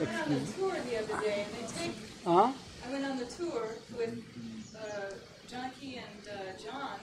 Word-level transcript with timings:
I 0.00 0.02
went 0.02 0.30
on 0.30 0.32
a 0.32 0.46
tour 0.46 0.76
the 0.88 0.98
other 0.98 1.22
day, 1.22 1.44
and 1.44 1.68
they 1.68 1.72
take. 1.72 1.94
Huh? 2.24 2.52
I 2.86 2.92
went 2.92 3.04
on 3.04 3.18
the 3.18 3.26
tour 3.26 3.68
with 3.96 4.24
uh, 4.74 5.14
and 5.52 6.28
uh, 6.28 6.62
John, 6.62 6.98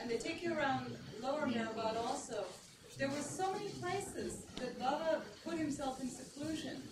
and 0.00 0.10
they 0.10 0.16
take 0.16 0.42
you 0.42 0.56
around 0.56 0.96
Lower 1.22 1.46
Meherabad 1.46 1.96
also. 1.96 2.44
There 2.98 3.08
were 3.08 3.20
so 3.20 3.52
many 3.52 3.68
places 3.68 4.42
that 4.56 4.78
Baba 4.78 5.22
put 5.44 5.58
himself 5.58 6.00
in 6.00 6.08
seclusion. 6.08 6.82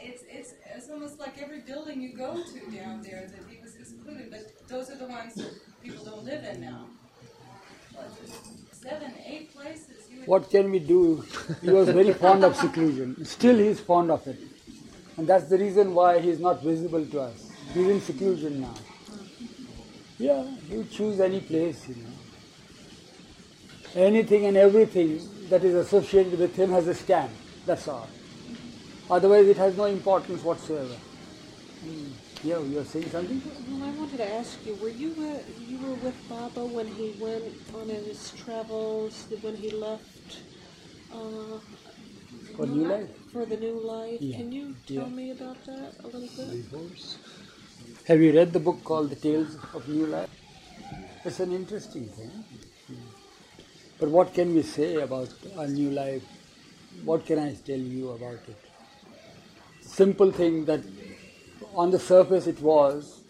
It's, 0.00 0.22
it's, 0.28 0.54
it's 0.76 0.90
almost 0.90 1.18
like 1.18 1.40
every 1.42 1.60
building 1.60 2.00
you 2.02 2.14
go 2.16 2.34
to 2.34 2.76
down 2.76 3.02
there 3.02 3.26
that 3.26 3.50
he 3.50 3.60
was 3.62 3.72
secluded, 3.72 4.30
but 4.30 4.68
those 4.68 4.90
are 4.90 4.96
the 4.96 5.06
ones 5.06 5.34
that 5.34 5.50
people 5.82 6.04
don't 6.04 6.24
live 6.24 6.44
in 6.44 6.60
now. 6.60 6.86
Seven, 8.72 9.14
eight 9.26 9.54
places. 9.54 9.93
You 10.16 10.22
What 10.26 10.50
can 10.50 10.70
we 10.70 10.78
do? 10.78 11.24
He 11.62 11.70
was 11.70 11.88
very 11.88 12.12
fond 12.12 12.44
of 12.44 12.56
seclusion. 12.56 13.24
Still, 13.24 13.56
he 13.56 13.66
is 13.68 13.80
fond 13.80 14.10
of 14.10 14.26
it. 14.26 14.38
And 15.16 15.26
that's 15.26 15.44
the 15.44 15.58
reason 15.58 15.94
why 15.94 16.20
he 16.20 16.30
is 16.30 16.40
not 16.40 16.62
visible 16.62 17.04
to 17.06 17.20
us. 17.20 17.50
He's 17.72 17.88
in 17.88 18.00
seclusion 18.00 18.60
now. 18.60 18.74
Yeah, 20.18 20.44
would 20.70 20.90
choose 20.90 21.20
any 21.20 21.40
place, 21.40 21.88
you 21.88 21.96
know. 21.96 22.10
Anything 23.94 24.46
and 24.46 24.56
everything 24.56 25.20
that 25.48 25.64
is 25.64 25.74
associated 25.74 26.38
with 26.38 26.56
him 26.56 26.70
has 26.70 26.88
a 26.88 26.94
stamp. 26.94 27.30
That's 27.66 27.86
all. 27.88 28.08
Otherwise, 29.10 29.46
it 29.46 29.56
has 29.56 29.76
no 29.76 29.84
importance 29.84 30.42
whatsoever. 30.42 30.96
Hmm. 31.82 32.10
Yeah, 32.44 32.60
you 32.60 32.78
are 32.78 32.84
saying 32.84 33.08
something? 33.10 33.40
Well, 33.68 33.88
I 33.88 33.90
wanted 33.92 34.18
to 34.18 34.28
ask 34.34 34.58
you, 34.66 34.74
were 34.74 34.90
you 34.90 35.12
uh, 35.18 35.38
you 35.66 35.78
were 35.78 35.94
with 36.06 36.18
Baba 36.28 36.64
when 36.64 36.88
he 36.88 37.08
went 37.18 37.54
on 37.74 37.88
his 37.88 38.32
travels, 38.44 39.26
when 39.40 39.56
he 39.56 39.70
left 39.70 40.42
uh, 41.10 41.58
For 42.54 42.66
New 42.66 42.84
Life? 42.84 43.08
for 43.32 43.46
the 43.46 43.56
new 43.56 43.78
life? 43.80 44.20
Yeah. 44.20 44.36
Can 44.36 44.52
you 44.52 44.74
tell 44.86 45.06
Yeah. 45.06 45.16
me 45.20 45.30
about 45.30 45.64
that 45.64 45.94
a 46.04 46.06
little 46.06 46.28
bit? 46.36 48.04
Have 48.08 48.20
you 48.20 48.32
read 48.32 48.52
the 48.52 48.60
book 48.60 48.84
called 48.84 49.08
The 49.10 49.16
Tales 49.16 49.56
of 49.72 49.88
New 49.88 50.06
Life? 50.06 50.28
It's 51.24 51.40
an 51.40 51.52
interesting 51.52 52.08
thing. 52.10 52.44
But 53.98 54.10
what 54.10 54.34
can 54.34 54.54
we 54.54 54.62
say 54.62 55.00
about 55.00 55.30
our 55.56 55.66
new 55.66 55.90
life? 55.90 56.22
What 57.04 57.24
can 57.24 57.38
I 57.38 57.54
tell 57.54 57.78
you 57.96 58.10
about 58.10 58.48
it? 58.54 58.70
Simple 59.80 60.32
thing 60.32 60.64
that 60.66 60.80
on 61.74 61.90
the 61.90 61.98
surface 61.98 62.46
it 62.46 62.60
was 62.60 63.20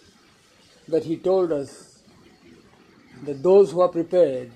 that 0.89 1.05
he 1.05 1.17
told 1.17 1.53
us 1.53 1.99
that 3.25 3.43
those 3.43 3.71
who 3.73 3.81
are 3.81 3.89
prepared 3.89 4.53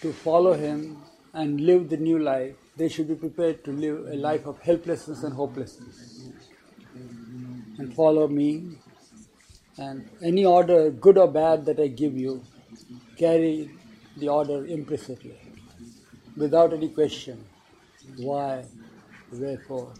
to 0.00 0.12
follow 0.12 0.52
him 0.54 1.02
and 1.34 1.60
live 1.60 1.88
the 1.88 1.96
new 1.96 2.18
life, 2.18 2.54
they 2.76 2.88
should 2.88 3.08
be 3.08 3.14
prepared 3.14 3.64
to 3.64 3.72
live 3.72 4.06
a 4.08 4.16
life 4.16 4.46
of 4.46 4.58
helplessness 4.60 5.22
and 5.22 5.34
hopelessness 5.34 6.30
and 7.78 7.94
follow 7.94 8.28
me. 8.28 8.76
And 9.78 10.08
any 10.22 10.44
order, 10.44 10.90
good 10.90 11.16
or 11.16 11.28
bad, 11.28 11.64
that 11.66 11.80
I 11.80 11.88
give 11.88 12.16
you, 12.16 12.42
carry 13.16 13.70
the 14.16 14.28
order 14.28 14.66
implicitly, 14.66 15.38
without 16.36 16.74
any 16.74 16.88
question. 16.88 17.42
Why? 18.16 18.64
Wherefore? 19.32 19.92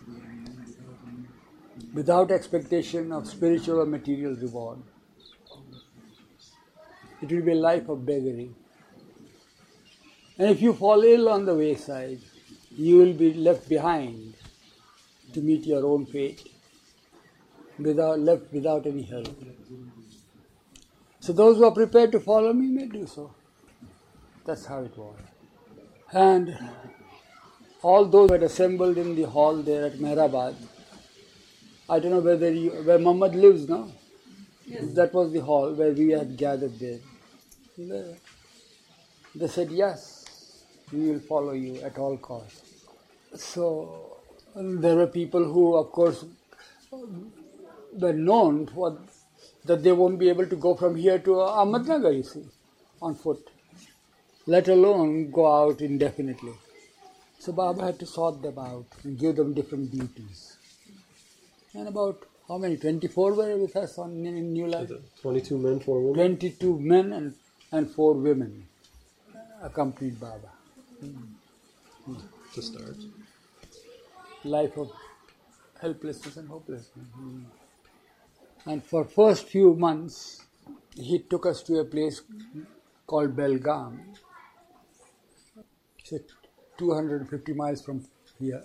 Without 1.93 2.31
expectation 2.31 3.13
of 3.13 3.27
spiritual 3.27 3.81
or 3.81 3.87
material 3.87 4.35
reward. 4.37 4.79
It 7.21 7.31
will 7.31 7.43
be 7.43 7.53
a 7.53 7.57
life 7.57 7.89
of 7.89 8.07
beggary. 8.07 8.51
And 10.39 10.51
if 10.51 10.63
you 10.63 10.73
fall 10.73 11.03
ill 11.03 11.29
on 11.29 11.45
the 11.45 11.55
wayside, 11.55 12.21
you 12.71 12.97
will 12.97 13.13
be 13.13 13.35
left 13.35 13.69
behind 13.69 14.35
to 15.33 15.41
meet 15.41 15.67
your 15.67 15.85
own 15.85 16.07
fate 16.07 16.49
without 17.79 18.21
left 18.21 18.53
without 18.53 18.87
any 18.87 19.03
help. 19.03 19.29
So 21.21 21.33
those 21.33 21.59
who 21.59 21.65
are 21.65 21.73
prepared 21.73 22.13
to 22.13 22.21
follow 22.21 22.53
me 22.53 22.67
may 22.67 22.87
do 22.87 23.07
so. 23.07 23.35
That's 24.45 24.65
how 24.65 24.81
it 24.81 24.97
was. 24.97 25.19
And 26.13 26.59
all 27.83 28.07
those 28.07 28.29
who 28.29 28.35
had 28.35 28.43
assembled 28.43 28.99
in 28.99 29.15
the 29.15 29.25
hall 29.25 29.57
there 29.57 29.87
at 29.87 29.95
Meherabad, 29.95 30.57
I 31.91 31.99
don't 31.99 32.13
know 32.13 32.21
whether 32.21 32.51
you, 32.53 32.71
where 32.89 32.99
Muhammad 33.01 33.35
lives 33.35 33.69
now. 33.69 33.89
Yes. 34.65 34.93
That 34.99 35.13
was 35.13 35.33
the 35.33 35.41
hall 35.41 35.73
where 35.75 35.93
we 35.93 36.11
had 36.11 36.37
gathered 36.37 36.79
there. 36.79 37.01
They- 39.35 39.49
said, 39.49 39.73
Yes, 39.73 40.03
we 40.93 41.11
will 41.11 41.19
follow 41.19 41.53
you 41.53 41.81
at 41.89 41.99
all 41.99 42.17
costs. 42.17 42.85
So 43.35 44.19
there 44.55 44.95
were 44.95 45.09
people 45.09 45.43
who, 45.45 45.75
of 45.75 45.91
course, 45.91 46.25
were 47.93 48.13
known 48.13 48.67
for 48.69 48.99
that 49.65 49.83
they 49.83 49.93
won't 49.93 50.19
be 50.21 50.29
able 50.29 50.47
to 50.47 50.57
go 50.57 50.77
from 50.77 50.95
here 50.95 51.19
to 51.19 51.31
Ahmednagar, 51.31 52.15
you 52.17 52.23
see, 52.23 52.45
on 53.03 53.17
foot, 53.17 53.51
let 54.47 54.69
alone 54.69 55.31
go 55.33 55.51
out 55.53 55.81
indefinitely. 55.81 56.55
So 57.41 57.53
Baba 57.53 57.87
had 57.87 57.99
to 57.99 58.07
sort 58.07 58.43
them 58.43 58.59
out 58.59 58.87
and 59.03 59.19
give 59.19 59.37
them 59.37 59.55
different 59.55 59.91
duties. 59.91 60.57
And 61.75 61.89
about 61.89 62.27
how 62.49 62.59
many? 62.59 62.77
24 62.77 63.35
were 63.35 63.57
with 63.57 63.77
us 63.77 63.97
on 63.99 64.11
in 64.27 64.53
New 64.53 64.67
Life? 64.67 64.91
22 65.23 65.59
men, 65.59 65.81
4 65.81 66.01
women. 66.01 66.15
22 66.15 66.81
men 66.81 67.13
and, 67.13 67.35
and 67.71 67.91
4 67.91 68.15
women 68.15 68.67
accompanied 69.63 70.19
Baba. 70.19 70.51
to 72.55 72.63
start. 72.63 72.97
Life 74.43 74.77
of 74.79 74.91
helplessness 75.81 76.37
and 76.37 76.49
hopelessness. 76.49 77.07
Mm. 77.19 77.45
And 78.67 78.85
for 78.85 79.05
first 79.05 79.49
few 79.49 79.75
months, 79.75 80.45
he 80.95 81.21
took 81.21 81.47
us 81.47 81.63
to 81.63 81.79
a 81.79 81.85
place 81.85 82.23
called 83.07 83.37
Belgaum. 83.37 84.01
It's 85.99 86.33
250 86.79 87.53
miles 87.53 87.83
from 87.83 88.05
here. 88.39 88.65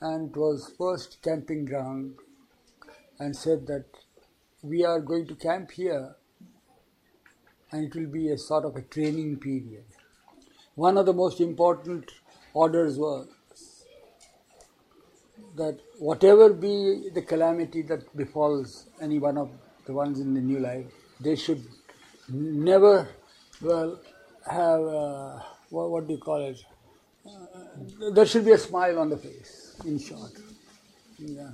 And 0.00 0.30
it 0.30 0.36
was 0.36 0.72
first 0.78 1.22
camping 1.22 1.64
ground 1.64 2.14
and 3.18 3.34
said 3.34 3.66
that 3.68 3.86
we 4.62 4.84
are 4.84 5.00
going 5.00 5.26
to 5.28 5.34
camp 5.34 5.70
here 5.70 6.16
and 7.70 7.84
it 7.84 7.94
will 7.94 8.06
be 8.06 8.30
a 8.30 8.38
sort 8.38 8.64
of 8.64 8.76
a 8.76 8.82
training 8.82 9.36
period. 9.38 9.84
One 10.74 10.98
of 10.98 11.06
the 11.06 11.12
most 11.12 11.40
important 11.40 12.10
orders 12.52 12.98
was 12.98 13.28
that 15.56 15.78
whatever 15.98 16.52
be 16.52 17.08
the 17.14 17.22
calamity 17.22 17.82
that 17.82 18.16
befalls 18.16 18.86
any 19.00 19.18
one 19.18 19.38
of 19.38 19.50
the 19.86 19.92
ones 19.92 20.20
in 20.20 20.34
the 20.34 20.40
new 20.40 20.58
life, 20.58 20.86
they 21.20 21.36
should 21.36 21.64
never, 22.28 23.08
well, 23.60 24.00
have, 24.50 24.80
uh, 24.80 25.38
what, 25.70 25.90
what 25.90 26.06
do 26.06 26.14
you 26.14 26.18
call 26.18 26.44
it? 26.44 26.60
Uh, 27.26 28.10
there 28.12 28.26
should 28.26 28.44
be 28.44 28.52
a 28.52 28.58
smile 28.58 28.98
on 28.98 29.08
the 29.08 29.16
face, 29.16 29.63
in 29.84 29.98
short. 29.98 30.32
Yeah. 31.18 31.50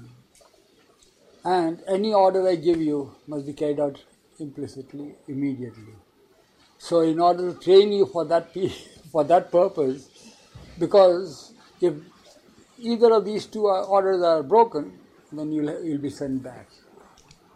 And 1.45 1.83
any 1.89 2.13
order 2.13 2.47
I 2.47 2.57
give 2.57 2.81
you 2.81 3.15
must 3.27 3.47
be 3.47 3.53
carried 3.53 3.81
out 3.81 4.03
implicitly, 4.39 5.15
immediately. 5.29 5.95
So, 6.79 7.01
in 7.01 7.21
order 7.21 7.53
to 7.53 7.59
train 7.59 7.93
you 7.93 8.07
for 8.07 8.25
that 8.27 8.55
for 9.13 9.25
that 9.25 9.51
purpose, 9.51 10.09
because 10.79 11.53
if 11.81 11.95
either 12.79 13.13
of 13.13 13.25
these 13.25 13.47
two 13.47 13.69
orders 13.69 14.23
are 14.23 14.43
broken, 14.43 14.99
then 15.33 15.53
you'll 15.53 15.85
you'll 15.85 15.99
be 15.99 16.11
sent 16.11 16.43
back. 16.43 16.69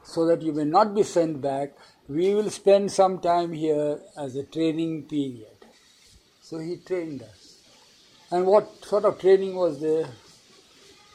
So 0.03 0.27
that 0.27 0.43
you 0.43 0.53
may 0.53 0.65
not 0.65 0.95
be 0.95 1.03
sent 1.03 1.41
back, 1.41 1.73
we 2.09 2.35
will 2.35 2.51
spend 2.51 2.93
some 2.93 3.19
time 3.21 3.53
here 3.53 3.99
as 4.19 4.37
a 4.37 4.45
training 4.45 5.05
period. 5.05 5.49
So 6.43 6.59
he 6.59 6.77
trained 6.77 7.23
us. 7.23 7.63
And 8.31 8.45
what 8.47 8.85
sort 8.85 9.07
of 9.07 9.19
training 9.19 9.55
was 9.55 9.81
there? 9.81 10.09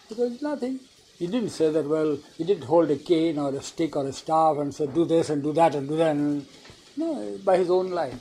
Because 0.10 0.42
nothing. 0.42 0.80
He 1.18 1.28
didn't 1.28 1.50
say 1.50 1.70
that, 1.72 1.86
well, 1.86 2.18
he 2.38 2.44
didn't 2.44 2.64
hold 2.64 2.90
a 2.92 2.96
cane 2.96 3.38
or 3.38 3.54
a 3.54 3.62
stick 3.62 3.96
or 3.96 4.08
a 4.08 4.14
staff 4.14 4.58
and 4.58 4.74
say, 4.74 4.88
do 4.88 5.06
this 5.06 5.30
and 5.30 5.44
do 5.44 5.54
that 5.54 5.76
and 5.76 5.88
do 5.88 5.96
that. 5.98 6.16
And, 6.16 6.46
no, 6.98 7.38
by 7.44 7.58
his 7.58 7.70
own 7.70 7.92
life. 7.92 8.20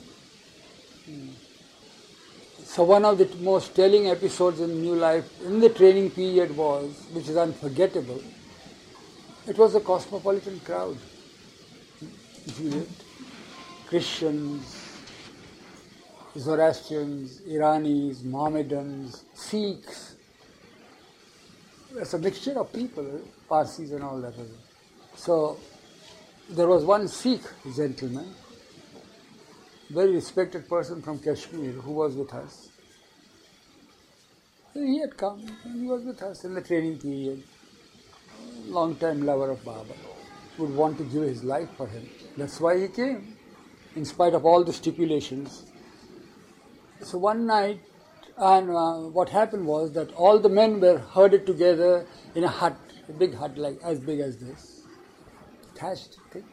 Hmm. 1.05 1.29
So 2.63 2.83
one 2.83 3.03
of 3.03 3.17
the 3.17 3.27
most 3.37 3.75
telling 3.75 4.07
episodes 4.07 4.59
in 4.59 4.81
New 4.81 4.95
Life 4.95 5.25
in 5.43 5.59
the 5.59 5.69
training 5.69 6.11
period 6.11 6.55
was, 6.55 7.07
which 7.13 7.27
is 7.27 7.35
unforgettable, 7.35 8.21
it 9.47 9.57
was 9.57 9.73
a 9.73 9.79
cosmopolitan 9.79 10.59
crowd. 10.59 10.97
Christians, 13.87 14.75
Zoroastrians, 16.37 17.41
Iranis, 17.41 18.23
Mohammedans, 18.23 19.23
Sikhs. 19.33 20.15
It's 21.95 22.13
a 22.13 22.19
mixture 22.19 22.59
of 22.59 22.71
people, 22.71 23.21
Parsis 23.47 23.91
and 23.91 24.03
all 24.03 24.21
that. 24.21 24.33
So 25.15 25.57
there 26.49 26.67
was 26.67 26.85
one 26.85 27.07
Sikh 27.07 27.41
gentleman, 27.75 28.33
very 29.89 30.13
respected 30.13 30.69
person 30.69 31.01
from 31.01 31.19
Kashmir 31.19 31.71
who 31.71 31.91
was 31.91 32.15
with 32.15 32.33
us. 32.33 32.69
He 34.73 34.99
had 34.99 35.17
come 35.17 35.43
and 35.63 35.81
he 35.81 35.87
was 35.87 36.03
with 36.03 36.21
us 36.21 36.45
in 36.45 36.53
the 36.53 36.61
training 36.61 36.99
period. 36.99 37.43
Long 38.67 38.95
time 38.95 39.25
lover 39.25 39.51
of 39.51 39.65
Baba. 39.65 39.93
Would 40.59 40.75
want 40.75 40.97
to 40.99 41.03
give 41.05 41.23
his 41.23 41.43
life 41.43 41.69
for 41.75 41.87
him. 41.87 42.07
That's 42.37 42.59
why 42.59 42.79
he 42.79 42.87
came, 42.89 43.35
in 43.95 44.05
spite 44.05 44.33
of 44.33 44.45
all 44.45 44.63
the 44.63 44.73
stipulations. 44.73 45.65
So 47.01 47.17
one 47.17 47.45
night, 47.47 47.81
and 48.39 48.69
uh, 48.69 48.93
what 49.17 49.29
happened 49.29 49.65
was 49.65 49.91
that 49.93 50.13
all 50.13 50.39
the 50.39 50.49
men 50.49 50.79
were 50.79 50.97
herded 50.97 51.45
together 51.45 52.05
in 52.35 52.45
a 52.45 52.47
hut, 52.47 52.77
a 53.09 53.11
big 53.11 53.35
hut 53.35 53.57
like 53.57 53.77
as 53.83 53.99
big 53.99 54.19
as 54.21 54.37
this, 54.37 54.83
thatched 55.75 56.17
thing. 56.31 56.45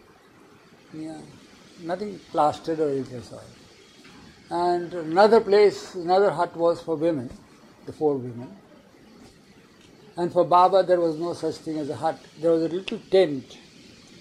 Yeah, 0.93 1.19
nothing 1.83 2.19
plastered 2.33 2.81
or 2.81 2.89
anything 2.89 3.23
so. 3.23 3.41
And 4.51 4.93
another 4.95 5.41
place, 5.41 5.95
another 5.95 6.31
hut 6.31 6.57
was 6.57 6.81
for 6.81 6.97
women, 6.97 7.31
the 7.85 7.93
four 7.93 8.17
women. 8.17 8.57
And 10.17 10.33
for 10.33 10.45
Baba, 10.45 10.83
there 10.83 11.01
was 11.01 11.17
no 11.17 11.35
such 11.35 11.57
thing 11.57 11.79
as 11.79 11.91
a 11.91 11.97
hut. 11.97 12.19
There 12.41 12.51
was 12.51 12.63
a 12.63 12.69
little 12.69 12.99
tent, 13.11 13.59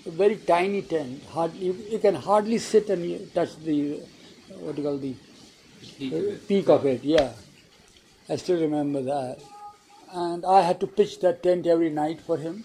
a 0.06 0.12
very 0.12 0.36
tiny 0.36 0.84
tent. 0.84 1.24
Hardly, 1.26 1.60
you, 1.68 1.74
you 1.90 2.00
can 2.00 2.16
hardly 2.16 2.58
sit 2.60 2.90
and 2.90 3.34
touch 3.34 3.56
the, 3.58 4.02
what 4.60 4.76
do 4.76 4.82
you 4.82 4.88
call 4.88 4.98
the 4.98 5.16
uh, 6.16 6.38
peak 6.48 6.70
of 6.70 6.86
it, 6.86 7.04
yeah. 7.04 7.32
I 8.30 8.36
still 8.38 8.60
remember 8.60 9.02
that. 9.04 9.40
And 10.12 10.46
I 10.46 10.62
had 10.62 10.80
to 10.80 10.88
pitch 10.88 11.20
that 11.22 11.44
tent 11.44 11.68
every 11.68 11.90
night 11.90 12.22
for 12.22 12.38
him. 12.38 12.64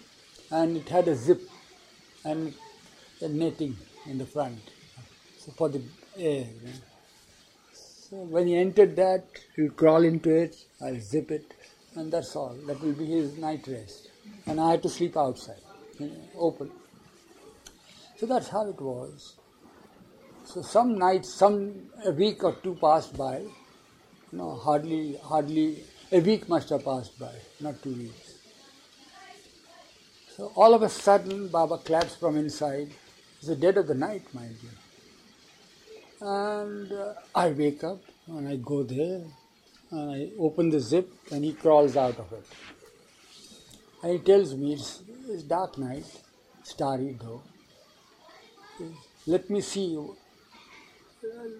And 0.49 0.77
it 0.77 0.89
had 0.89 1.07
a 1.07 1.15
zip 1.15 1.41
and 2.25 2.53
a 3.21 3.27
netting 3.27 3.77
in 4.05 4.17
the 4.17 4.25
front 4.25 4.59
so 5.41 5.51
for 5.53 5.69
the 5.69 5.81
air. 6.17 6.45
So 7.73 8.17
when 8.17 8.47
he 8.47 8.55
entered 8.55 8.95
that, 8.97 9.25
he'll 9.55 9.71
crawl 9.71 10.03
into 10.03 10.29
it, 10.29 10.55
I'll 10.79 10.99
zip 10.99 11.31
it, 11.31 11.53
and 11.95 12.11
that's 12.11 12.35
all. 12.35 12.55
That 12.67 12.79
will 12.81 12.93
be 12.93 13.05
his 13.05 13.37
night 13.37 13.67
rest. 13.67 14.09
And 14.45 14.59
I 14.61 14.71
had 14.71 14.83
to 14.83 14.89
sleep 14.89 15.17
outside, 15.17 15.61
open. 16.37 16.69
So 18.17 18.27
that's 18.27 18.49
how 18.49 18.69
it 18.69 18.79
was. 18.79 19.35
So 20.45 20.61
some 20.61 20.99
nights, 20.99 21.33
some 21.33 21.89
a 22.05 22.11
week 22.11 22.43
or 22.43 22.53
two 22.61 22.75
passed 22.75 23.17
by. 23.17 23.41
No, 24.31 24.55
hardly, 24.55 25.17
hardly 25.23 25.83
a 26.11 26.19
week 26.19 26.47
must 26.47 26.69
have 26.69 26.85
passed 26.85 27.19
by, 27.19 27.33
not 27.59 27.81
two 27.83 27.93
weeks. 27.93 28.35
So 30.35 30.51
all 30.55 30.73
of 30.73 30.81
a 30.83 30.89
sudden, 30.89 31.49
Baba 31.49 31.77
claps 31.77 32.15
from 32.15 32.37
inside. 32.37 32.89
It's 33.37 33.47
the 33.47 33.55
dead 33.55 33.77
of 33.77 33.87
the 33.87 33.93
night, 33.93 34.23
mind 34.33 34.55
you. 34.63 34.69
And 36.21 36.91
uh, 36.91 37.13
I 37.35 37.49
wake 37.49 37.83
up 37.83 38.01
and 38.27 38.47
I 38.47 38.55
go 38.57 38.83
there 38.83 39.21
and 39.91 40.11
I 40.11 40.29
open 40.39 40.69
the 40.69 40.79
zip 40.79 41.11
and 41.31 41.43
he 41.43 41.53
crawls 41.53 41.97
out 41.97 42.17
of 42.19 42.31
it. 42.31 42.45
And 44.03 44.13
he 44.13 44.19
tells 44.19 44.55
me 44.55 44.73
it's, 44.73 45.01
it's 45.27 45.43
dark 45.43 45.77
night, 45.77 46.05
starry 46.63 47.17
though. 47.19 47.41
Let 49.25 49.49
me 49.49 49.61
see. 49.61 49.97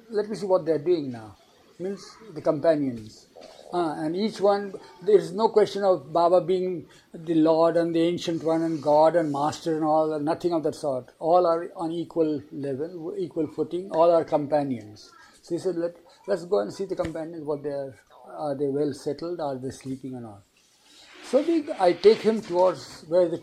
Let 0.09 0.29
me 0.29 0.35
see 0.35 0.45
what 0.45 0.65
they're 0.65 0.79
doing 0.79 1.12
now. 1.12 1.35
Means 1.81 2.16
the 2.36 2.42
companions. 2.42 3.28
Ah, 3.74 3.94
and 4.04 4.16
each 4.16 4.39
one, 4.39 4.74
there 5.01 5.18
is 5.18 5.31
no 5.31 5.48
question 5.50 5.83
of 5.83 6.12
Baba 6.13 6.42
being 6.42 6.86
the 7.13 7.36
Lord 7.36 7.78
and 7.78 7.95
the 7.95 8.01
Ancient 8.01 8.44
One 8.44 8.62
and 8.62 8.83
God 8.83 9.16
and 9.16 9.31
Master 9.31 9.75
and 9.78 9.86
all, 9.86 10.19
nothing 10.19 10.54
of 10.54 10.62
that 10.63 10.75
sort. 10.75 11.10
All 11.19 11.48
are 11.48 11.72
on 11.75 11.92
equal 11.92 12.42
level, 12.51 13.16
equal 13.18 13.48
footing, 13.48 13.89
all 13.92 14.12
are 14.12 14.24
companions. 14.24 15.10
So 15.42 15.56
he 15.56 15.60
said, 15.60 15.75
Let, 15.78 15.95
let's 16.28 16.45
go 16.45 16.60
and 16.60 16.72
see 16.72 16.86
the 16.86 16.95
companions, 16.95 17.44
what 17.45 17.63
they 17.63 17.69
are. 17.69 17.95
Are 18.38 18.56
they 18.56 18.68
well 18.68 18.94
settled? 18.94 19.39
Are 19.39 19.56
they 19.56 19.72
sleeping 19.72 20.13
or 20.16 20.22
not? 20.22 20.42
So 21.24 21.42
we, 21.42 21.66
I 21.80 21.94
take 21.94 22.19
him 22.19 22.42
towards 22.42 23.06
where 23.07 23.28
the 23.28 23.42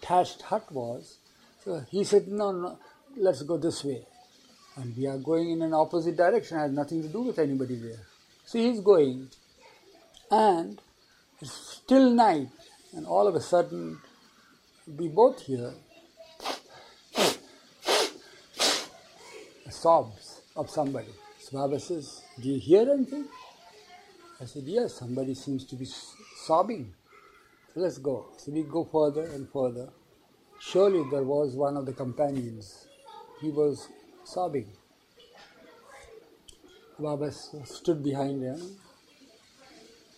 thatched 0.00 0.42
hut 0.42 0.70
was. 0.72 1.18
So 1.64 1.84
he 1.90 2.04
said, 2.04 2.28
No, 2.28 2.52
no, 2.52 2.78
let's 3.16 3.42
go 3.42 3.58
this 3.58 3.84
way. 3.84 4.06
And 4.78 4.96
we 4.96 5.08
are 5.08 5.18
going 5.18 5.50
in 5.50 5.62
an 5.62 5.74
opposite 5.74 6.16
direction, 6.16 6.56
has 6.56 6.70
nothing 6.70 7.02
to 7.02 7.08
do 7.08 7.22
with 7.22 7.38
anybody 7.40 7.74
there. 7.76 8.00
So 8.46 8.58
he's 8.58 8.80
going, 8.80 9.28
and 10.30 10.80
it's 11.40 11.80
still 11.82 12.10
night, 12.10 12.48
and 12.94 13.04
all 13.04 13.26
of 13.26 13.34
a 13.34 13.40
sudden, 13.40 13.98
we 14.86 15.08
both 15.08 15.42
hear 15.42 15.72
sobs 19.68 20.42
of 20.56 20.70
somebody. 20.70 21.12
So 21.40 21.78
says, 21.78 22.22
Do 22.40 22.48
you 22.48 22.60
hear 22.60 22.88
anything? 22.90 23.26
I 24.40 24.44
said, 24.44 24.62
Yes, 24.64 24.94
somebody 24.94 25.34
seems 25.34 25.64
to 25.66 25.76
be 25.76 25.86
sobbing. 26.46 26.94
So 27.74 27.80
let's 27.80 27.98
go. 27.98 28.26
So 28.36 28.52
we 28.52 28.62
go 28.62 28.84
further 28.84 29.26
and 29.34 29.48
further. 29.50 29.88
Surely 30.60 31.08
there 31.10 31.24
was 31.24 31.54
one 31.54 31.76
of 31.76 31.84
the 31.86 31.92
companions. 31.92 32.86
He 33.40 33.50
was 33.50 33.88
sobbing. 34.32 34.68
Baba 36.98 37.30
stood 37.32 38.02
behind 38.02 38.42
him 38.42 38.60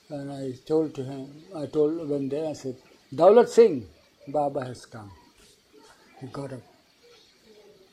and 0.09 0.33
I 0.33 0.55
told 0.67 0.95
to 0.97 1.05
him, 1.05 1.31
I 1.55 1.67
told 1.67 2.09
when 2.09 2.29
there, 2.29 2.49
I 2.49 2.55
said, 2.55 2.77
Daulat 3.15 3.49
Singh, 3.49 3.87
Baba 4.29 4.65
has 4.65 4.87
come. 4.87 5.11
He 6.21 6.27
got 6.27 6.53
up. 6.53 6.62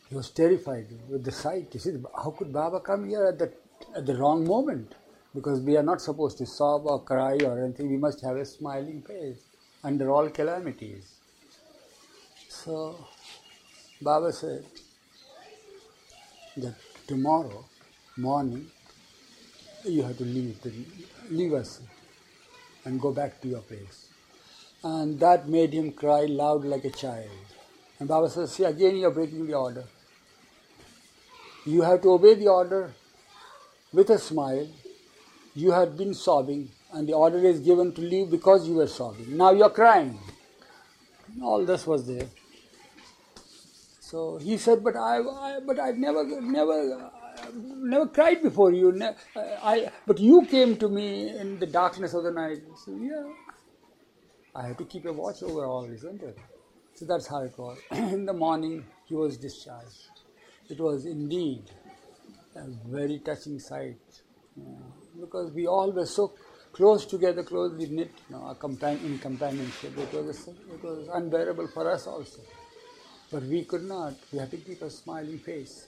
He 0.10 0.16
was 0.16 0.32
terrified 0.32 0.88
with 1.10 1.24
the 1.24 1.32
sight. 1.32 1.68
He 1.72 1.80
said, 1.80 2.04
How 2.16 2.32
could 2.32 2.52
Baba 2.52 2.80
come 2.80 3.08
here 3.08 3.26
at 3.26 3.38
the, 3.38 3.52
at 3.96 4.06
the 4.06 4.16
wrong 4.16 4.48
moment? 4.48 4.96
Because 5.36 5.60
we 5.60 5.78
are 5.78 5.84
not 5.84 6.02
supposed 6.02 6.38
to 6.40 6.46
sob 6.46 6.88
or 6.88 7.04
cry 7.04 7.38
or 7.44 7.64
anything. 7.64 7.90
We 7.90 7.98
must 7.98 8.22
have 8.22 8.38
a 8.38 8.46
smiling 8.46 9.02
face 9.02 9.42
under 9.84 10.10
all 10.10 10.30
calamities. 10.30 11.14
So 12.50 12.96
Baba 14.02 14.32
said 14.32 14.66
that 16.58 16.76
tomorrow 17.08 17.66
morning 18.18 18.68
you 19.86 20.04
have 20.04 20.18
to 20.18 20.24
leave, 20.24 20.62
the, 20.62 20.74
leave 21.30 21.54
us 21.54 21.82
and 22.86 23.00
go 23.00 23.12
back 23.12 23.40
to 23.42 23.48
your 23.48 23.62
place. 23.62 24.10
And 24.84 25.20
that 25.20 25.48
made 25.48 25.74
him 25.74 25.92
cry 25.92 26.26
loud 26.26 26.64
like 26.64 26.86
a 26.86 26.90
child. 26.90 27.30
And 28.00 28.08
Baba 28.08 28.30
says, 28.30 28.54
See, 28.54 28.64
again 28.64 28.98
you 28.98 29.08
are 29.08 29.12
breaking 29.12 29.48
the 29.48 29.56
order. 29.56 29.84
You 31.66 31.82
have 31.82 32.02
to 32.04 32.12
obey 32.12 32.36
the 32.36 32.48
order 32.48 32.94
with 33.92 34.10
a 34.10 34.18
smile. 34.18 34.68
You 35.56 35.72
had 35.72 35.98
been 35.98 36.14
sobbing, 36.14 36.70
and 36.94 37.08
the 37.10 37.14
order 37.14 37.40
is 37.40 37.60
given 37.60 37.92
to 37.94 38.02
leave 38.02 38.30
because 38.30 38.68
you 38.68 38.76
were 38.76 38.88
sobbing. 38.88 39.36
Now 39.36 39.52
you 39.52 39.64
are 39.64 39.70
crying. 39.70 40.20
All 41.42 41.66
this 41.66 41.86
was 41.86 42.08
there. 42.08 42.28
So 44.08 44.38
he 44.38 44.58
said, 44.58 44.84
"But 44.86 44.96
I, 44.96 45.16
I 45.20 45.60
but 45.70 45.80
I 45.86 45.92
never, 45.92 46.24
never, 46.42 47.12
never 47.54 48.08
cried 48.08 48.42
before 48.42 48.72
you. 48.72 48.94
Ne- 48.94 49.16
I, 49.72 49.92
but 50.06 50.18
you 50.18 50.46
came 50.46 50.78
to 50.78 50.88
me 50.88 51.38
in 51.38 51.60
the 51.60 51.66
darkness 51.66 52.14
of 52.14 52.24
the 52.24 52.32
night. 52.32 52.62
So 52.86 52.92
yeah, 52.96 53.26
I 54.56 54.68
have 54.68 54.78
to 54.78 54.86
keep 54.86 55.06
a 55.06 55.12
watch 55.12 55.44
over 55.44 55.66
all, 55.66 55.86
this, 55.88 56.06
isn't 56.06 56.24
it? 56.24 56.38
So 56.94 57.04
that's 57.04 57.28
how 57.28 57.42
it 57.44 57.58
was. 57.58 57.80
in 57.92 58.26
the 58.26 58.32
morning, 58.32 58.86
he 59.08 59.16
was 59.16 59.36
discharged. 59.36 60.22
It 60.70 60.80
was 60.80 61.06
indeed 61.06 61.64
a 62.56 62.66
very 62.86 63.20
touching 63.20 63.60
sight 63.60 64.22
uh, 64.58 64.64
because 65.20 65.52
we 65.52 65.68
all 65.68 65.92
were 65.92 66.06
so 66.06 66.32
close 66.72 67.06
together, 67.06 67.44
closely 67.44 67.88
knit, 67.88 68.12
you 68.30 68.38
know, 68.38 68.56
in 68.82 69.20
companionship. 69.20 69.98
It 69.98 70.14
was, 70.14 70.48
it 70.48 70.82
was 70.82 71.10
unbearable 71.14 71.68
for 71.74 71.92
us 71.92 72.08
also. 72.08 72.40
But 73.32 73.44
we 73.44 73.64
could 73.64 73.84
not. 73.84 74.14
We 74.32 74.40
had 74.40 74.52
to 74.52 74.58
keep 74.58 74.82
a 74.82 74.90
smiling 74.90 75.40
face. 75.40 75.88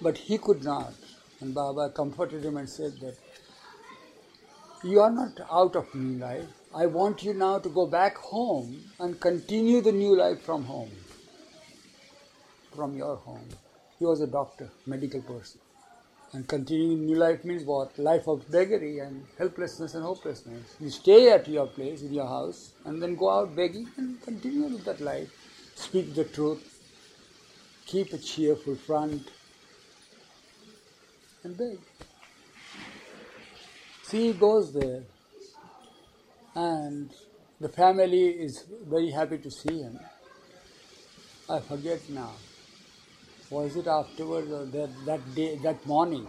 But 0.00 0.16
he 0.16 0.38
could 0.38 0.64
not. 0.64 0.94
And 1.40 1.54
Baba 1.54 1.90
comforted 1.90 2.44
him 2.44 2.56
and 2.56 2.68
said 2.68 2.98
that 3.00 3.16
you 4.82 5.00
are 5.00 5.10
not 5.10 5.38
out 5.50 5.76
of 5.76 5.94
new 5.94 6.18
life. 6.18 6.48
I 6.74 6.86
want 6.86 7.22
you 7.22 7.34
now 7.34 7.58
to 7.58 7.68
go 7.68 7.86
back 7.86 8.16
home 8.16 8.82
and 8.98 9.20
continue 9.20 9.82
the 9.82 9.92
new 9.92 10.16
life 10.16 10.40
from 10.42 10.64
home. 10.64 10.90
From 12.74 12.96
your 12.96 13.16
home. 13.16 13.48
He 13.98 14.06
was 14.06 14.22
a 14.22 14.26
doctor, 14.26 14.70
medical 14.86 15.20
person. 15.20 15.60
And 16.32 16.46
continuing 16.46 17.06
new 17.06 17.16
life 17.16 17.44
means 17.44 17.64
what? 17.64 17.98
Life 17.98 18.28
of 18.28 18.50
beggary 18.50 19.00
and 19.00 19.26
helplessness 19.36 19.94
and 19.94 20.04
hopelessness. 20.04 20.76
You 20.78 20.88
stay 20.88 21.32
at 21.32 21.48
your 21.48 21.66
place, 21.66 22.02
in 22.02 22.14
your 22.14 22.28
house, 22.28 22.70
and 22.84 23.02
then 23.02 23.16
go 23.16 23.28
out 23.30 23.56
begging 23.56 23.90
and 23.96 24.22
continue 24.22 24.62
with 24.62 24.84
that 24.84 25.00
life. 25.00 25.39
Speak 25.80 26.14
the 26.14 26.24
truth. 26.24 26.62
Keep 27.86 28.12
a 28.12 28.18
cheerful 28.18 28.76
front. 28.76 29.28
And 31.42 31.56
beg. 31.56 31.78
See, 34.02 34.26
he 34.28 34.32
goes 34.34 34.72
there. 34.72 35.02
And 36.54 37.10
the 37.60 37.70
family 37.70 38.28
is 38.28 38.66
very 38.86 39.10
happy 39.10 39.38
to 39.38 39.50
see 39.50 39.80
him. 39.80 39.98
I 41.48 41.60
forget 41.60 42.08
now. 42.10 42.32
Was 43.48 43.74
it 43.74 43.86
afterwards 43.86 44.52
or 44.52 44.66
that, 44.66 44.90
that 45.06 45.34
day, 45.34 45.56
that 45.64 45.84
morning? 45.86 46.26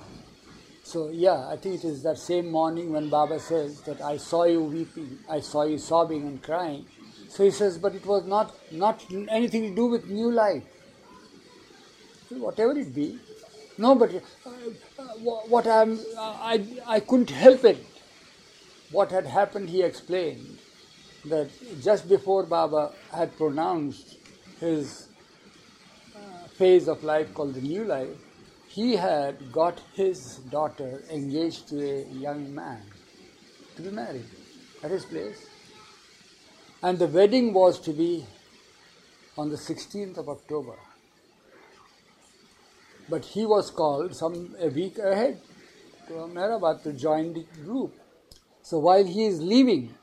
So 0.83 1.09
yeah, 1.09 1.49
I 1.49 1.57
think 1.57 1.83
it 1.83 1.87
is 1.87 2.01
that 2.03 2.17
same 2.17 2.49
morning 2.49 2.93
when 2.93 3.09
Baba 3.09 3.39
says 3.39 3.81
that 3.81 4.01
I 4.01 4.17
saw 4.17 4.45
you 4.45 4.63
weeping, 4.63 5.19
I 5.29 5.41
saw 5.41 5.63
you 5.63 5.77
sobbing 5.77 6.21
and 6.25 6.41
crying. 6.41 6.85
So 7.31 7.45
he 7.45 7.51
says, 7.51 7.77
but 7.77 7.95
it 7.95 8.05
was 8.05 8.25
not 8.25 8.53
not 8.71 9.03
anything 9.29 9.69
to 9.69 9.75
do 9.75 9.85
with 9.85 10.09
new 10.09 10.31
life. 10.31 10.63
Whatever 12.29 12.77
it 12.77 12.93
be, 12.95 13.19
no, 13.77 13.93
but 13.95 14.13
uh, 14.13 14.49
uh, 14.99 15.03
what 15.53 15.67
I'm, 15.67 15.93
uh, 16.17 16.33
I 16.49 16.65
I 16.85 16.99
couldn't 16.99 17.29
help 17.29 17.63
it. 17.63 17.85
What 18.91 19.11
had 19.11 19.25
happened, 19.25 19.69
he 19.69 19.81
explained 19.81 20.59
that 21.25 21.49
just 21.81 22.09
before 22.09 22.43
Baba 22.43 22.91
had 23.13 23.37
pronounced 23.37 24.17
his 24.59 25.07
uh, 26.15 26.47
phase 26.57 26.89
of 26.89 27.03
life 27.03 27.33
called 27.33 27.53
the 27.53 27.61
new 27.61 27.85
life, 27.85 28.17
he 28.67 28.95
had 28.97 29.51
got 29.53 29.81
his 29.93 30.37
daughter 30.57 30.91
engaged 31.09 31.69
to 31.69 31.81
a 31.93 32.03
young 32.27 32.53
man 32.53 32.83
to 33.77 33.81
be 33.81 33.89
married 33.89 34.29
at 34.83 34.91
his 34.91 35.05
place. 35.05 35.50
And 36.83 36.97
the 36.97 37.07
wedding 37.07 37.53
was 37.53 37.79
to 37.81 37.93
be 37.93 38.25
on 39.37 39.49
the 39.49 39.55
16th 39.55 40.17
of 40.17 40.29
October. 40.29 40.75
But 43.07 43.23
he 43.23 43.45
was 43.45 43.69
called 43.69 44.15
some 44.15 44.55
a 44.59 44.67
week 44.69 44.97
ahead 44.97 45.39
to 46.07 46.13
Meherabad 46.13 46.81
to 46.83 46.93
join 46.93 47.33
the 47.33 47.45
group. 47.63 47.93
So 48.63 48.79
while 48.79 49.05
he 49.05 49.25
is 49.25 49.39
leaving 49.39 49.93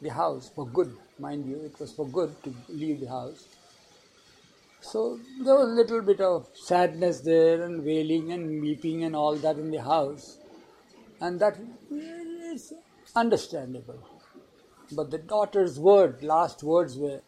the 0.00 0.10
house 0.10 0.50
for 0.54 0.66
good, 0.66 0.96
mind 1.18 1.46
you, 1.46 1.56
it 1.64 1.78
was 1.80 1.92
for 1.92 2.06
good 2.06 2.40
to 2.44 2.54
leave 2.68 3.00
the 3.00 3.08
house. 3.08 3.46
So 4.80 5.18
there 5.44 5.54
was 5.54 5.68
a 5.68 5.72
little 5.72 6.02
bit 6.02 6.20
of 6.20 6.48
sadness 6.54 7.20
there 7.20 7.62
and 7.62 7.84
wailing 7.84 8.32
and 8.32 8.60
weeping 8.60 9.04
and 9.04 9.16
all 9.16 9.36
that 9.36 9.56
in 9.56 9.70
the 9.70 9.82
house. 9.82 10.38
And 11.20 11.40
that 11.40 11.56
is 11.90 12.72
understandable. 13.14 14.11
But 14.94 15.10
the 15.10 15.18
daughter's 15.18 15.78
word, 15.78 16.22
last 16.22 16.62
words 16.62 16.96
were, 16.96 17.20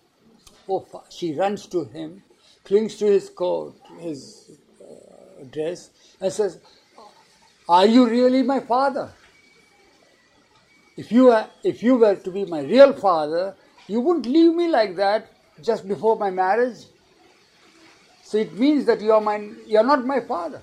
oh, 0.69 0.87
she 1.11 1.35
runs 1.35 1.67
to 1.67 1.85
him, 1.85 2.23
clings 2.65 2.97
to 2.97 3.07
his 3.07 3.31
coat, 3.31 3.75
his 3.99 4.59
uh, 4.81 5.45
dress, 5.51 5.91
and 6.21 6.33
says, 6.33 6.59
Are 7.69 7.87
you 7.87 8.09
really 8.09 8.43
my 8.43 8.61
father? 8.61 9.13
If 10.97 11.11
you, 11.11 11.31
are, 11.31 11.49
if 11.63 11.83
you 11.83 11.97
were 11.97 12.15
to 12.15 12.31
be 12.31 12.45
my 12.45 12.61
real 12.61 12.93
father, 12.93 13.57
you 13.89 14.01
wouldn't 14.01 14.27
leave 14.27 14.55
me 14.55 14.69
like 14.69 14.95
that 14.97 15.33
just 15.63 15.89
before 15.89 16.17
my 16.17 16.31
marriage. 16.31 16.85
So 18.23 18.39
it 18.39 18.53
means 18.59 18.85
that 18.87 19.01
you 19.01 19.13
are, 19.13 19.21
my, 19.21 19.37
you 19.67 19.79
are 19.79 19.85
not 19.85 20.07
my 20.07 20.21
father. 20.21 20.63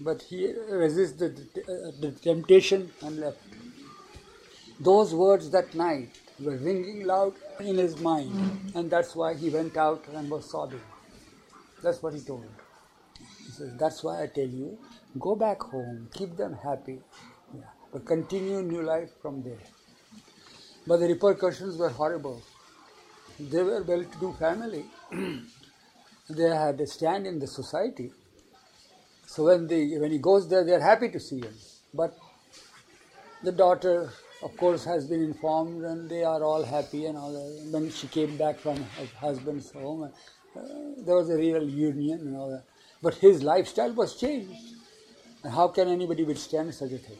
But 0.00 0.22
he 0.22 0.52
resisted 0.68 1.36
the, 1.54 1.94
the 2.00 2.10
temptation 2.12 2.90
and 3.02 3.18
left. 3.18 3.38
Those 4.80 5.14
words 5.14 5.50
that 5.50 5.74
night 5.74 6.18
were 6.40 6.56
ringing 6.56 7.04
loud 7.06 7.34
in 7.60 7.76
his 7.76 7.98
mind, 8.00 8.72
and 8.74 8.90
that's 8.90 9.14
why 9.14 9.34
he 9.34 9.50
went 9.50 9.76
out 9.76 10.04
and 10.14 10.30
was 10.30 10.50
sobbing. 10.50 10.80
That's 11.82 12.02
what 12.02 12.14
he 12.14 12.20
told. 12.20 12.46
He 13.18 13.50
says, 13.52 13.72
That's 13.78 14.02
why 14.02 14.22
I 14.22 14.26
tell 14.26 14.48
you, 14.48 14.78
go 15.18 15.36
back 15.36 15.62
home, 15.62 16.08
keep 16.14 16.36
them 16.36 16.56
happy, 16.62 17.00
yeah, 17.54 17.62
but 17.92 18.06
continue 18.06 18.62
new 18.62 18.82
life 18.82 19.10
from 19.20 19.42
there. 19.42 19.60
But 20.86 20.98
the 20.98 21.06
repercussions 21.06 21.76
were 21.76 21.90
horrible. 21.90 22.42
They 23.38 23.62
were 23.62 23.82
well 23.82 24.04
to 24.04 24.18
do 24.18 24.32
family. 24.38 24.84
they 26.30 26.48
had 26.48 26.80
a 26.80 26.86
stand 26.86 27.26
in 27.26 27.38
the 27.38 27.46
society. 27.46 28.10
So 29.26 29.44
when, 29.44 29.66
they, 29.66 29.96
when 29.98 30.10
he 30.10 30.18
goes 30.18 30.48
there, 30.48 30.64
they 30.64 30.72
are 30.72 30.80
happy 30.80 31.08
to 31.10 31.20
see 31.20 31.40
him. 31.40 31.54
But 31.94 32.16
the 33.42 33.52
daughter 33.52 34.12
of 34.42 34.56
course, 34.56 34.84
has 34.84 35.06
been 35.06 35.22
informed, 35.22 35.84
and 35.84 36.10
they 36.10 36.24
are 36.24 36.42
all 36.42 36.64
happy 36.64 37.06
and 37.06 37.16
all 37.16 37.32
that. 37.32 37.70
When 37.70 37.90
she 37.90 38.08
came 38.08 38.36
back 38.36 38.58
from 38.58 38.76
her 38.76 39.06
husband's 39.20 39.70
home, 39.70 40.04
uh, 40.04 40.60
there 40.98 41.16
was 41.16 41.30
a 41.30 41.36
real 41.36 41.62
union 41.68 42.20
and 42.20 42.36
all 42.36 42.50
that. 42.50 42.64
But 43.00 43.14
his 43.14 43.42
lifestyle 43.42 43.92
was 43.92 44.16
changed. 44.16 44.74
And 45.44 45.52
how 45.52 45.68
can 45.68 45.88
anybody 45.88 46.24
withstand 46.24 46.74
such 46.74 46.92
a 46.92 46.98
thing? 46.98 47.18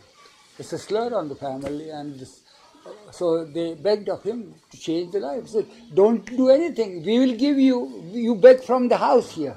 It's 0.59 0.73
a 0.73 0.79
slur 0.79 1.15
on 1.15 1.29
the 1.29 1.35
family, 1.35 1.91
and 1.91 2.19
this, 2.19 2.43
uh, 2.87 3.11
so 3.11 3.45
they 3.45 3.75
begged 3.75 4.09
of 4.09 4.23
him 4.23 4.55
to 4.71 4.79
change 4.79 5.13
the 5.13 5.21
life. 5.21 5.43
He 5.45 5.49
said, 5.49 5.67
"Don't 5.95 6.25
do 6.25 6.51
anything. 6.51 7.03
We 7.05 7.19
will 7.21 7.37
give 7.37 7.59
you. 7.59 8.05
You 8.13 8.35
beg 8.35 8.63
from 8.63 8.89
the 8.89 8.97
house 8.97 9.33
here. 9.33 9.57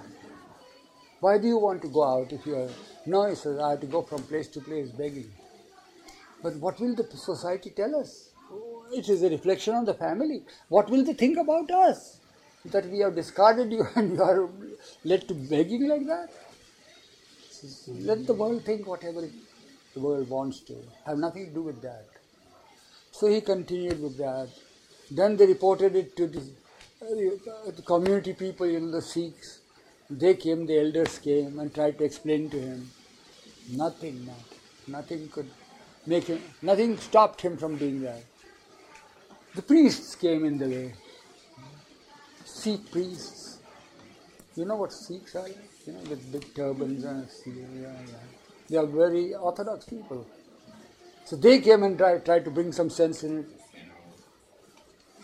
Why 1.20 1.38
do 1.38 1.48
you 1.48 1.58
want 1.58 1.82
to 1.82 1.90
go 1.90 2.04
out 2.04 2.32
if 2.32 2.46
you 2.46 2.56
are?" 2.56 2.70
No, 3.06 3.26
he 3.26 3.36
says, 3.36 3.60
"I 3.60 3.72
have 3.72 3.82
to 3.82 3.88
go 3.88 4.02
from 4.02 4.24
place 4.24 4.48
to 4.50 4.62
place 4.62 4.90
begging." 4.90 5.32
But 6.44 6.56
what 6.58 6.80
will 6.80 6.96
the 6.96 7.06
society 7.18 7.72
tell 7.72 7.96
us? 7.96 8.30
It 8.94 9.10
is 9.10 9.24
a 9.24 9.30
reflection 9.30 9.74
on 9.74 9.86
the 9.86 9.94
family. 9.94 10.44
What 10.70 10.90
will 10.90 11.04
they 11.04 11.14
think 11.14 11.38
about 11.38 11.72
us? 11.72 12.20
That 12.66 12.88
we 12.90 13.00
have 13.00 13.16
discarded 13.16 13.72
you 13.72 13.88
and 13.96 14.14
you 14.14 14.24
are 14.24 14.50
led 15.04 15.28
to 15.28 15.34
begging 15.34 15.88
like 15.88 16.06
that? 16.08 16.30
Let 17.88 18.28
the 18.28 18.34
world 18.34 18.64
think 18.64 18.86
whatever 18.86 19.22
the 19.22 20.00
world 20.00 20.30
wants 20.30 20.60
to. 20.62 20.76
Have 21.06 21.18
nothing 21.18 21.48
to 21.48 21.54
do 21.54 21.62
with 21.64 21.82
that. 21.82 22.06
So 23.12 23.28
he 23.28 23.42
continued 23.42 24.02
with 24.02 24.18
that. 24.18 24.50
Then 25.10 25.38
they 25.38 25.46
reported 25.46 25.96
it 25.96 26.16
to 26.18 26.28
the, 26.28 26.42
uh, 27.02 27.72
the 27.72 27.82
community 27.82 28.34
people, 28.34 28.68
you 28.68 28.80
know, 28.80 28.92
the 28.92 29.02
Sikhs. 29.02 29.60
They 30.10 30.36
came, 30.36 30.66
the 30.66 30.80
elders 30.80 31.18
came 31.20 31.60
and 31.60 31.74
tried 31.74 31.98
to 31.98 32.04
explain 32.04 32.50
to 32.52 32.60
him. 32.60 32.92
Nothing, 33.72 34.30
nothing 34.88 35.28
could 35.30 35.50
him, 36.06 36.42
nothing 36.62 36.98
stopped 36.98 37.42
him 37.42 37.58
from 37.58 37.78
doing 37.78 38.02
that. 38.02 38.24
The 39.56 39.62
priests 39.62 40.16
came 40.16 40.46
in 40.46 40.58
the 40.58 40.68
way. 40.68 40.94
Sikh 42.44 42.92
priests. 42.92 43.60
You 44.56 44.66
know 44.66 44.76
what 44.76 44.94
Sikhs 44.94 45.36
are? 45.36 45.48
You 45.48 45.94
know, 45.94 46.00
with 46.10 46.32
big 46.32 46.54
turbans 46.56 47.04
and 47.04 47.28
yeah, 47.46 47.92
yeah. 48.08 48.18
They 48.70 48.78
are 48.78 48.86
very 48.86 49.34
orthodox 49.36 49.86
people. 49.86 50.26
So 51.26 51.36
they 51.36 51.60
came 51.60 51.84
and 51.84 51.98
tried, 51.98 52.24
tried 52.24 52.46
to 52.46 52.52
bring 52.52 52.72
some 52.72 52.90
sense 52.90 53.24
in 53.24 53.40
it. 53.40 53.46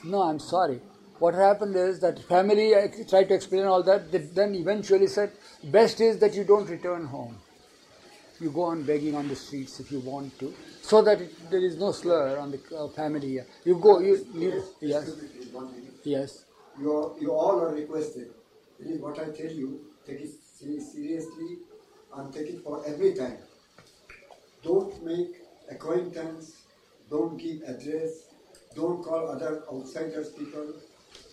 No, 0.04 0.24
I'm 0.24 0.40
sorry. 0.40 0.82
What 1.20 1.36
happened 1.36 1.76
is 1.76 2.00
that 2.00 2.20
family 2.24 2.76
I 2.76 2.92
tried 3.08 3.30
to 3.30 3.36
explain 3.36 3.66
all 3.66 3.84
that, 3.84 4.12
They 4.12 4.20
then 4.20 4.56
eventually 4.56 5.08
said, 5.08 5.32
best 5.64 6.02
is 6.02 6.18
that 6.20 6.34
you 6.34 6.44
don't 6.44 6.68
return 6.68 7.06
home. 7.06 7.38
You 8.42 8.50
go 8.50 8.64
on 8.64 8.82
begging 8.84 9.16
on 9.16 9.28
the 9.28 9.36
streets 9.36 9.80
if 9.80 9.92
you 9.92 10.00
want 10.00 10.38
to 10.40 10.52
so 10.82 11.04
that 11.04 11.22
it, 11.22 11.52
there 11.52 11.64
is 11.64 11.78
no 11.78 11.92
slur 11.92 12.40
on 12.40 12.50
the 12.50 12.60
uh, 12.76 12.88
family 12.88 13.28
here. 13.30 13.46
You 13.64 13.76
go, 13.76 14.00
you, 14.00 14.26
you 14.34 14.64
yes, 14.82 15.12
yes. 16.04 16.46
You, 16.80 16.92
are, 16.92 17.22
you 17.22 17.32
all 17.32 17.62
are 17.62 17.74
requested. 17.74 18.32
Is 18.80 19.00
what 19.00 19.20
I 19.20 19.26
tell 19.26 19.52
you. 19.52 19.82
Take 20.08 20.22
it 20.22 20.32
seriously 20.42 21.60
and 22.16 22.34
take 22.34 22.48
it 22.48 22.64
for 22.64 22.84
every 22.88 23.14
time. 23.14 23.38
Don't 24.64 25.04
make 25.06 25.36
acquaintance. 25.70 26.64
Don't 27.12 27.38
give 27.38 27.62
address. 27.68 28.26
Don't 28.76 29.04
call 29.04 29.30
other 29.30 29.64
outsiders 29.72 30.30
people 30.30 30.74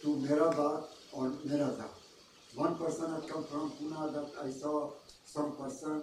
to 0.03 0.09
Meherabad 0.09 0.85
or 1.13 1.31
Meherazad. 1.47 1.89
One 2.55 2.77
person 2.77 3.15
had 3.15 3.27
come 3.29 3.45
from 3.47 3.71
Pune 3.73 4.13
that 4.13 4.31
I 4.45 4.51
saw 4.51 4.91
some 5.25 5.57
person 5.57 6.03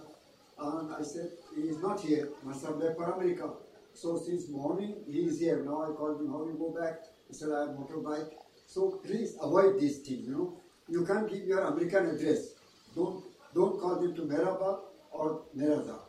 and 0.57 0.95
I 0.95 1.01
said, 1.01 1.31
he 1.55 1.63
is 1.63 1.79
not 1.79 1.99
here, 1.99 2.29
must 2.43 2.65
have 2.65 2.77
left 2.77 2.97
for 2.97 3.11
America. 3.11 3.49
So 3.93 4.17
since 4.17 4.49
morning, 4.49 4.95
he 5.07 5.19
is 5.21 5.39
here. 5.39 5.63
Now 5.63 5.83
I 5.83 5.95
called 5.95 6.21
him, 6.21 6.29
how 6.29 6.45
you 6.45 6.55
go 6.57 6.77
back? 6.79 7.01
He 7.27 7.33
said, 7.33 7.49
I 7.51 7.61
have 7.61 7.69
motorbike. 7.69 8.31
So 8.67 8.99
please 9.05 9.35
avoid 9.41 9.79
this 9.79 9.99
thing, 9.99 10.23
you 10.25 10.31
know. 10.31 10.61
You 10.87 11.05
can't 11.05 11.29
give 11.29 11.45
your 11.45 11.61
American 11.61 12.07
address. 12.07 12.53
Don't 12.95 13.23
don't 13.53 13.79
call 13.79 13.95
them 13.95 14.13
to 14.15 14.21
Meherabad 14.23 14.79
or 15.11 15.41
Meherazad. 15.57 16.01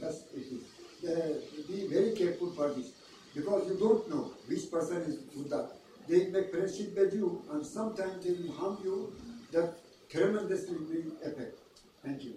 That's 0.00 0.24
it 0.34 0.46
is. 0.56 0.64
Uh, 1.08 1.40
be 1.68 1.86
very 1.86 2.12
careful 2.12 2.50
for 2.52 2.72
this. 2.72 2.92
Because 3.34 3.68
you 3.68 3.76
don't 3.78 4.08
know 4.10 4.32
which 4.46 4.70
person 4.70 5.02
is 5.02 5.16
Buddha. 5.16 5.70
They 6.08 6.26
make 6.26 6.50
friendship 6.50 6.96
with 6.96 7.14
you 7.14 7.42
and 7.52 7.64
sometimes 7.64 8.24
they 8.24 8.32
will 8.32 8.52
harm 8.52 8.78
you 8.84 9.14
that 9.52 9.74
tremendously 10.10 10.76
will 10.76 11.12
affect. 11.24 11.58
Thank 12.04 12.24
you. 12.24 12.34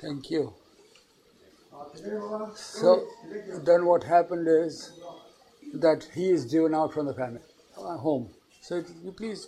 Thank 0.00 0.30
you. 0.30 0.54
So 2.54 3.06
then 3.64 3.86
what 3.86 4.04
happened 4.04 4.46
is 4.48 4.92
that 5.74 6.08
he 6.14 6.30
is 6.30 6.50
driven 6.50 6.74
out 6.74 6.92
from 6.92 7.06
the 7.06 7.14
family, 7.14 7.40
uh, 7.76 7.96
home. 7.96 8.30
So 8.60 8.82
you 9.04 9.12
please, 9.12 9.46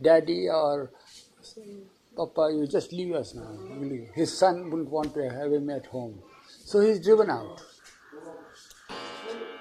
daddy 0.00 0.48
or 0.48 0.90
papa, 2.16 2.50
you 2.52 2.66
just 2.66 2.92
leave 2.92 3.14
us 3.14 3.34
now. 3.34 3.48
His 4.14 4.36
son 4.36 4.70
wouldn't 4.70 4.90
want 4.90 5.14
to 5.14 5.30
have 5.30 5.52
him 5.52 5.70
at 5.70 5.86
home. 5.86 6.22
So 6.64 6.80
he's 6.80 7.00
driven 7.04 7.30
out. 7.30 7.62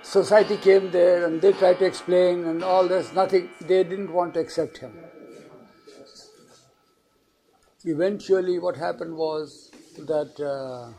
Society 0.01 0.57
came 0.57 0.91
there 0.91 1.25
and 1.25 1.41
they 1.41 1.51
tried 1.51 1.79
to 1.79 1.85
explain 1.85 2.45
and 2.45 2.63
all 2.63 2.87
this, 2.87 3.11
nothing. 3.13 3.49
They 3.61 3.83
didn't 3.83 4.11
want 4.11 4.33
to 4.35 4.39
accept 4.39 4.77
him. 4.77 4.97
Eventually, 7.83 8.59
what 8.59 8.75
happened 8.77 9.15
was 9.15 9.71
that. 9.97 10.39
Uh, 10.39 10.93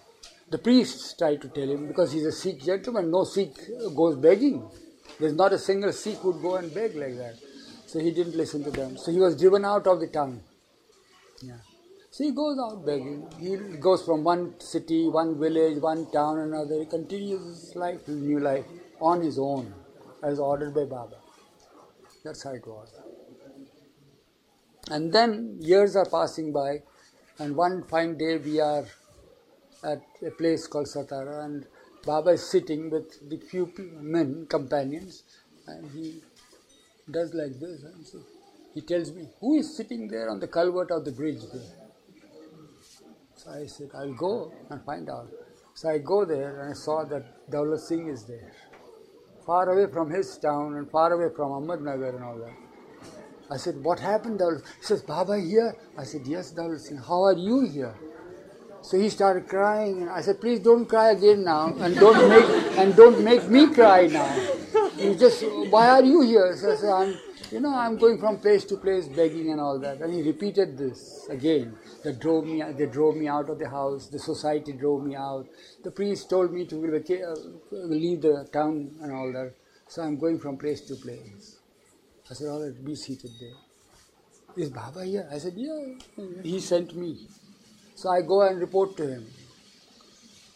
the 0.51 0.59
priests 0.59 1.15
tried 1.17 1.43
to 1.43 1.49
tell 1.49 1.69
him 1.69 1.87
because 1.89 2.13
he's 2.13 2.25
a 2.25 2.33
Sikh 2.33 2.63
gentleman, 2.65 3.11
no 3.11 3.25
Sikh 3.25 3.57
goes 3.95 4.17
begging. 4.17 4.69
There's 5.21 5.35
not 5.35 5.53
a 5.53 5.59
single 5.59 5.93
Sikh 5.93 6.23
would 6.25 6.41
go 6.41 6.57
and 6.57 6.73
beg 6.73 6.95
like 6.95 7.17
that. 7.17 7.37
So 7.87 7.99
he 7.99 8.11
didn't 8.11 8.37
listen 8.37 8.63
to 8.65 8.71
them. 8.71 8.97
So 8.99 9.11
he 9.11 9.19
was 9.19 9.37
driven 9.37 9.65
out 9.65 9.87
of 9.87 10.01
the 10.01 10.07
town. 10.07 10.41
Yeah. 11.43 11.57
So 12.11 12.25
he 12.25 12.33
goes 12.33 12.59
out 12.59 12.85
begging. 12.85 13.29
He 13.39 13.57
goes 13.79 14.03
from 14.05 14.25
one 14.25 14.59
city, 14.61 15.09
one 15.09 15.39
village, 15.39 15.81
one 15.81 16.11
town, 16.11 16.39
another. 16.39 16.81
He 16.81 16.87
continues 16.87 17.45
his 17.45 17.77
life, 17.77 18.07
his 18.07 18.17
new 18.17 18.41
life, 18.41 18.65
on 19.01 19.23
his 19.23 19.39
own, 19.39 19.73
as 20.23 20.39
ordered 20.39 20.75
by 20.75 20.85
Baba. 20.85 21.17
That's 22.25 22.43
how 22.43 22.51
it 22.51 22.67
was. 22.67 22.93
And 24.91 25.13
then 25.13 25.59
years 25.61 25.97
are 25.97 26.07
passing 26.07 26.53
by, 26.53 26.83
and 27.39 27.55
one 27.55 27.85
fine 27.85 28.17
day 28.19 28.39
we 28.39 28.59
are 28.61 28.85
at 29.85 30.03
a 30.27 30.31
place 30.31 30.67
called 30.67 30.87
Satara, 30.87 31.45
and 31.45 31.67
Baba 32.05 32.31
is 32.31 32.49
sitting 32.49 32.91
with 32.91 33.29
the 33.29 33.39
few 33.39 33.73
men, 34.01 34.47
companions, 34.49 35.23
and 35.67 35.91
he 35.91 36.21
does 37.11 37.35
like 37.35 37.59
this. 37.61 37.83
And 37.83 38.07
so 38.07 38.19
he 38.75 38.81
tells 38.81 39.13
me, 39.13 39.29
Who 39.41 39.55
is 39.59 39.77
sitting 39.77 40.09
there 40.09 40.31
on 40.31 40.41
the 40.41 40.49
culvert 40.49 40.91
of 40.91 41.05
the 41.05 41.13
bridge 41.13 41.43
there? 41.53 41.63
So 43.37 43.51
I 43.51 43.67
said, 43.67 43.91
I'll 43.95 44.15
go 44.15 44.53
and 44.71 44.83
find 44.85 45.09
out. 45.09 45.29
So 45.75 45.89
I 45.91 45.99
go 45.99 46.25
there 46.25 46.61
and 46.61 46.71
I 46.71 46.73
saw 46.75 47.05
that 47.05 47.51
Daulat 47.51 47.79
Singh 47.81 48.09
is 48.09 48.25
there. 48.25 48.53
Far 49.47 49.69
away 49.71 49.91
from 49.93 50.11
his 50.11 50.37
town 50.39 50.75
and 50.75 50.91
far 50.91 51.13
away 51.13 51.35
from 51.35 51.53
Ahmednagar 51.53 52.17
and 52.17 52.25
all 52.25 52.37
that. 52.37 52.55
I 53.51 53.57
said, 53.57 53.83
What 53.83 54.01
happened, 54.01 54.41
Daulat? 54.41 54.63
He 54.79 54.85
says, 54.85 55.03
Baba 55.03 55.39
here? 55.41 55.77
I 55.97 56.05
said, 56.05 56.27
Yes, 56.27 56.53
Daulat 56.53 56.81
Singh. 56.81 56.99
How 56.99 57.23
are 57.25 57.37
you 57.37 57.61
here? 57.69 57.95
So 58.89 58.99
he 58.99 59.11
started 59.11 59.47
crying, 59.49 60.01
and 60.01 60.09
I 60.09 60.23
said, 60.23 60.41
"Please 60.41 60.61
don't 60.61 60.87
cry 60.89 61.11
again 61.11 61.45
now, 61.45 61.75
and 61.79 61.95
don't 61.95 62.27
make 62.27 62.79
and 62.83 62.97
don't 62.97 63.23
make 63.23 63.47
me 63.57 63.63
cry 63.79 64.07
now. 64.07 64.29
You 64.97 65.15
just, 65.15 65.43
why 65.73 65.89
are 65.95 66.03
you 66.03 66.23
here?" 66.23 66.57
So 66.57 66.71
I 66.73 66.77
said, 66.77 66.93
"I'm, 67.01 67.11
you 67.51 67.61
know, 67.65 67.75
I'm 67.81 67.99
going 68.05 68.19
from 68.23 68.39
place 68.45 68.65
to 68.71 68.79
place 68.85 69.11
begging 69.19 69.51
and 69.55 69.61
all 69.61 69.79
that." 69.81 70.01
And 70.01 70.15
he 70.15 70.23
repeated 70.29 70.79
this 70.79 71.03
again. 71.29 71.75
They 72.03 72.15
drove 72.15 72.47
me, 72.47 72.63
they 72.79 72.87
drove 72.87 73.17
me 73.17 73.29
out 73.29 73.51
of 73.51 73.59
the 73.59 73.69
house. 73.69 74.07
The 74.07 74.21
society 74.27 74.73
drove 74.85 75.05
me 75.09 75.17
out. 75.17 75.45
The 75.85 75.91
priest 75.91 76.31
told 76.31 76.55
me 76.55 76.65
to 76.73 76.77
uh, 76.77 77.35
leave 77.73 78.23
the 78.23 78.49
town 78.55 78.79
and 79.03 79.13
all 79.13 79.31
that. 79.33 79.53
So 79.87 80.01
I'm 80.03 80.17
going 80.17 80.39
from 80.39 80.57
place 80.57 80.81
to 80.93 80.95
place. 80.95 81.59
I 82.31 82.33
said, 82.33 82.49
"All 82.55 82.63
right, 82.65 82.81
be 82.89 82.95
seated 82.95 83.37
there." 83.39 83.59
Is 84.65 84.71
Baba 84.71 85.05
here? 85.05 85.29
I 85.31 85.37
said, 85.37 85.61
"Yeah." 85.67 86.33
He 86.55 86.59
sent 86.59 86.97
me. 86.97 87.13
So 87.99 88.11
I 88.11 88.23
go 88.23 88.43
and 88.43 88.61
report 88.61 88.97
to 88.99 89.09
him. 89.09 89.27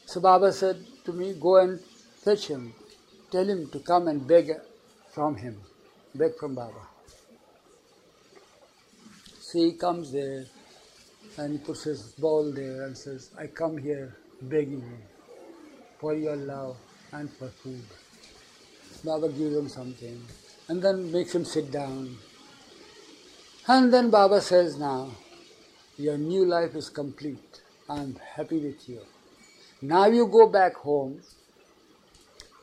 So 0.07 0.21
Baba 0.21 0.53
said 0.53 0.77
to 1.05 1.13
me, 1.13 1.35
Go 1.41 1.57
and 1.57 1.81
fetch 2.25 2.47
him. 2.47 2.73
Tell 3.33 3.45
him 3.45 3.69
to 3.71 3.81
come 3.81 4.07
and 4.07 4.25
beg 4.25 4.53
from 5.11 5.35
him. 5.35 5.61
Beg 6.15 6.37
from 6.37 6.55
Baba. 6.55 6.83
So 9.41 9.59
he 9.59 9.73
comes 9.73 10.13
there 10.13 10.45
and 11.37 11.55
he 11.55 11.59
puts 11.59 11.83
his 11.83 12.03
bowl 12.13 12.53
there 12.53 12.83
and 12.85 12.97
says, 12.97 13.31
I 13.37 13.49
come 13.49 13.77
here 13.77 14.15
begging 14.43 14.83
you 14.83 14.99
for 15.99 16.15
your 16.15 16.37
love 16.37 16.77
and 17.11 17.29
for 17.29 17.49
food. 17.49 17.83
Baba 19.03 19.29
gives 19.29 19.57
him 19.57 19.69
something 19.69 20.23
and 20.69 20.81
then 20.81 21.11
makes 21.11 21.35
him 21.35 21.45
sit 21.45 21.73
down. 21.73 22.19
And 23.67 23.93
then 23.93 24.11
Baba 24.11 24.41
says, 24.41 24.79
Now, 24.79 25.11
your 25.97 26.17
new 26.17 26.45
life 26.45 26.75
is 26.75 26.89
complete. 26.89 27.61
I 27.89 28.01
am 28.01 28.19
happy 28.37 28.59
with 28.59 28.89
you. 28.89 29.01
Now 29.83 30.07
you 30.07 30.27
go 30.27 30.49
back 30.49 30.75
home 30.75 31.21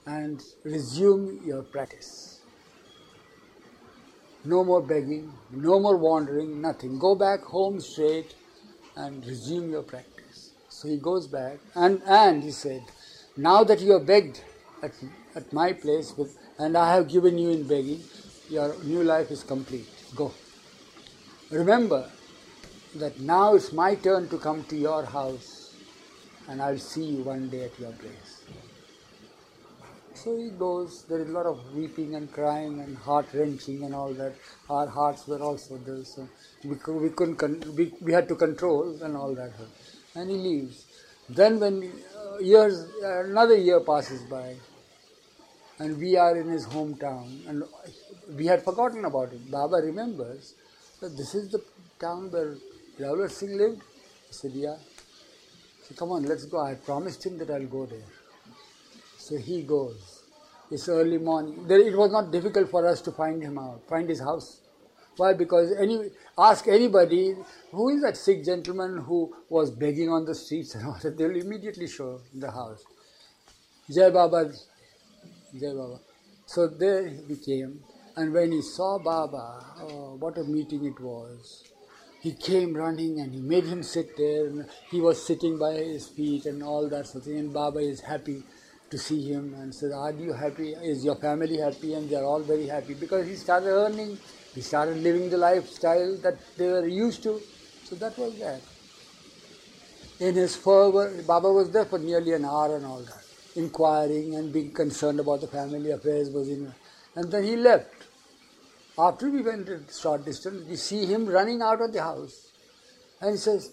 and 0.05 0.41
resume 0.63 1.39
your 1.45 1.61
practice. 1.61 2.41
No 4.45 4.63
more 4.63 4.81
begging, 4.81 5.31
no 5.51 5.79
more 5.79 5.97
wandering, 5.97 6.61
nothing. 6.61 6.97
Go 6.97 7.13
back 7.13 7.41
home 7.41 7.79
straight 7.81 8.33
and 8.95 9.25
resume 9.25 9.69
your 9.69 9.83
practice. 9.83 10.51
So 10.69 10.87
he 10.87 10.97
goes 10.97 11.27
back 11.27 11.57
and, 11.75 12.01
and 12.07 12.41
he 12.41 12.51
said, 12.51 12.81
Now 13.37 13.63
that 13.65 13.81
you 13.81 13.91
have 13.93 14.05
begged 14.05 14.41
at, 14.81 14.91
at 15.35 15.51
my 15.53 15.73
place 15.73 16.17
with, 16.17 16.37
and 16.57 16.77
I 16.77 16.95
have 16.95 17.09
given 17.09 17.37
you 17.37 17.49
in 17.49 17.67
begging, 17.67 18.01
your 18.49 18.75
new 18.83 19.03
life 19.03 19.29
is 19.29 19.43
complete. 19.43 19.87
Go. 20.15 20.31
Remember, 21.51 22.09
that 22.95 23.19
now 23.19 23.53
it's 23.53 23.71
my 23.71 23.95
turn 23.95 24.27
to 24.29 24.37
come 24.37 24.63
to 24.65 24.75
your 24.75 25.05
house 25.05 25.75
and 26.47 26.61
I'll 26.61 26.79
see 26.79 27.03
you 27.03 27.23
one 27.23 27.49
day 27.49 27.65
at 27.65 27.79
your 27.79 27.91
place. 27.91 28.43
So 30.15 30.35
he 30.35 30.49
goes, 30.49 31.05
there 31.07 31.19
is 31.19 31.29
a 31.29 31.31
lot 31.31 31.45
of 31.45 31.73
weeping 31.73 32.15
and 32.15 32.31
crying 32.31 32.81
and 32.81 32.97
heart 32.97 33.27
wrenching 33.33 33.83
and 33.83 33.93
all 33.93 34.13
that. 34.13 34.33
Our 34.69 34.87
hearts 34.87 35.27
were 35.27 35.39
also 35.39 35.77
there, 35.77 36.03
so 36.03 36.27
we, 36.63 36.71
we 36.91 37.09
couldn't, 37.11 37.65
we, 37.75 37.93
we 38.01 38.11
had 38.11 38.27
to 38.27 38.35
control 38.35 38.97
and 39.01 39.15
all 39.15 39.33
that. 39.35 39.51
And 40.15 40.29
he 40.29 40.37
leaves. 40.37 40.85
Then 41.29 41.59
when 41.59 41.91
uh, 42.17 42.39
years, 42.39 42.87
another 43.03 43.55
year 43.55 43.79
passes 43.81 44.23
by 44.23 44.55
and 45.77 45.97
we 45.97 46.17
are 46.17 46.35
in 46.35 46.49
his 46.49 46.65
hometown 46.65 47.47
and 47.47 47.63
we 48.35 48.45
had 48.47 48.63
forgotten 48.63 49.05
about 49.05 49.31
it. 49.31 49.49
Baba 49.49 49.77
remembers 49.77 50.55
that 50.99 51.15
this 51.15 51.35
is 51.35 51.49
the 51.51 51.63
town 51.99 52.31
where 52.31 52.55
Daulat 52.99 53.31
Singh 53.31 53.57
lived? 53.57 53.81
I 53.81 54.31
said, 54.31 54.51
yeah. 54.51 54.75
He 54.75 55.85
said, 55.87 55.97
come 55.97 56.11
on, 56.11 56.23
let's 56.23 56.45
go. 56.45 56.59
I 56.59 56.75
promised 56.75 57.25
him 57.25 57.37
that 57.37 57.49
I'll 57.49 57.65
go 57.65 57.85
there. 57.85 58.09
So 59.17 59.37
he 59.37 59.63
goes. 59.63 60.23
It's 60.69 60.87
early 60.89 61.17
morning. 61.17 61.65
It 61.69 61.97
was 61.97 62.11
not 62.11 62.31
difficult 62.31 62.69
for 62.69 62.85
us 62.85 63.01
to 63.01 63.11
find 63.11 63.41
him 63.41 63.57
out, 63.57 63.81
find 63.87 64.07
his 64.07 64.19
house. 64.19 64.59
Why? 65.17 65.33
Because 65.33 65.73
any 65.77 66.11
ask 66.37 66.67
anybody 66.67 67.35
who 67.71 67.89
is 67.89 68.01
that 68.03 68.15
Sikh 68.15 68.45
gentleman 68.45 68.97
who 68.97 69.35
was 69.49 69.71
begging 69.71 70.09
on 70.09 70.25
the 70.25 70.35
streets 70.35 70.75
and 70.75 70.85
all 70.85 70.97
that, 71.01 71.17
they'll 71.17 71.35
immediately 71.35 71.87
show 71.87 72.21
the 72.33 72.51
house. 72.51 72.83
Jai 73.89 74.09
Baba, 74.11 74.51
Jai 75.53 75.73
Baba. 75.73 75.99
So 76.45 76.67
there 76.67 77.07
he 77.07 77.35
came, 77.35 77.79
and 78.15 78.31
when 78.31 78.51
he 78.51 78.61
saw 78.61 78.99
Baba, 78.99 79.65
oh, 79.81 80.15
what 80.19 80.37
a 80.37 80.43
meeting 80.43 80.85
it 80.85 80.99
was 81.01 81.63
he 82.21 82.33
came 82.33 82.73
running 82.73 83.19
and 83.19 83.33
he 83.33 83.41
made 83.41 83.65
him 83.65 83.81
sit 83.81 84.15
there 84.17 84.65
he 84.91 84.99
was 84.99 85.25
sitting 85.25 85.57
by 85.57 85.73
his 85.73 86.07
feet 86.09 86.45
and 86.45 86.61
all 86.63 86.89
that 86.89 87.05
sort 87.07 87.23
of 87.23 87.23
thing 87.25 87.39
and 87.39 87.53
Baba 87.53 87.79
is 87.79 88.01
happy 88.01 88.43
to 88.89 88.97
see 88.97 89.21
him 89.31 89.53
and 89.53 89.73
said, 89.73 89.91
Are 89.91 90.11
you 90.11 90.33
happy? 90.33 90.73
Is 90.83 91.05
your 91.05 91.15
family 91.15 91.57
happy? 91.57 91.93
And 91.93 92.09
they 92.09 92.15
are 92.15 92.25
all 92.25 92.43
very 92.43 92.67
happy 92.67 92.93
because 92.93 93.27
he 93.27 93.35
started 93.35 93.69
earning, 93.69 94.17
he 94.55 94.61
started 94.61 94.97
living 94.97 95.29
the 95.29 95.37
lifestyle 95.37 96.17
that 96.23 96.39
they 96.57 96.67
were 96.67 96.87
used 96.87 97.23
to. 97.23 97.41
So 97.83 97.95
that 97.95 98.17
was 98.17 98.37
that. 98.39 98.61
In 100.19 100.35
his 100.35 100.55
fervor, 100.55 101.23
Baba 101.25 101.51
was 101.51 101.71
there 101.71 101.85
for 101.85 101.99
nearly 101.99 102.33
an 102.33 102.45
hour 102.45 102.75
and 102.75 102.85
all 102.85 103.05
that, 103.05 103.23
inquiring 103.55 104.35
and 104.35 104.51
being 104.51 104.73
concerned 104.73 105.19
about 105.19 105.41
the 105.41 105.47
family 105.47 105.91
affairs 105.91 106.29
was 106.29 106.49
in 106.49 106.73
and 107.15 107.31
then 107.31 107.43
he 107.43 107.55
left. 107.55 107.98
After 108.99 109.29
we 109.29 109.41
went 109.41 109.69
a 109.69 109.79
short 109.93 110.25
distance, 110.25 110.67
we 110.67 110.75
see 110.75 111.05
him 111.05 111.25
running 111.25 111.61
out 111.61 111.81
of 111.81 111.93
the 111.93 112.01
house. 112.01 112.51
And 113.21 113.31
he 113.31 113.37
says, 113.37 113.71